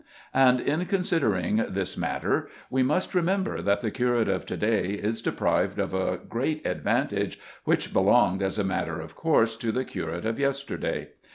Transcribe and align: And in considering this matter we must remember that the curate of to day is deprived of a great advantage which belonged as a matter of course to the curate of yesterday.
And 0.33 0.59
in 0.59 0.85
considering 0.87 1.57
this 1.57 1.95
matter 1.95 2.49
we 2.71 2.81
must 2.81 3.13
remember 3.13 3.61
that 3.61 3.81
the 3.81 3.91
curate 3.91 4.27
of 4.27 4.47
to 4.47 4.57
day 4.57 4.93
is 4.93 5.21
deprived 5.21 5.77
of 5.77 5.93
a 5.93 6.17
great 6.17 6.65
advantage 6.65 7.39
which 7.65 7.93
belonged 7.93 8.41
as 8.41 8.57
a 8.57 8.63
matter 8.63 8.99
of 8.99 9.15
course 9.15 9.55
to 9.57 9.71
the 9.71 9.85
curate 9.85 10.25
of 10.25 10.39
yesterday. 10.39 11.09